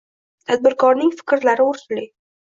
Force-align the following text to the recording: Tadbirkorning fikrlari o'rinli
Tadbirkorning 0.51 1.13
fikrlari 1.21 1.67
o'rinli 1.69 2.09